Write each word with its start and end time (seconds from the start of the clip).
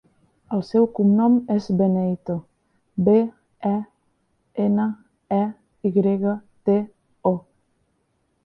El 0.55 0.61
seu 0.69 0.85
cognom 0.99 1.35
és 1.55 1.67
Beneyto: 1.81 2.37
be, 3.09 3.15
e, 3.73 3.75
ena, 4.65 4.89
e, 5.41 5.43
i 5.89 5.93
grega, 5.99 6.37
te, 6.71 6.79
o. 7.35 7.37